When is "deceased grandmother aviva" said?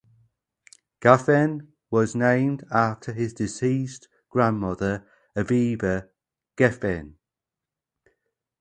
3.35-6.09